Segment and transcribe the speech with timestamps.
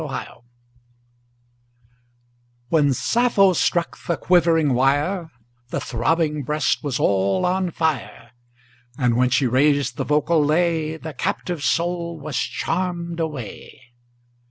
[0.03, 0.27] 1
[2.69, 5.29] When Sappho struck the quivering wire,
[5.69, 8.31] The throbbing breast was all on fire;
[8.97, 13.79] And when she raised the vocal lay, The captive soul was charm'd away!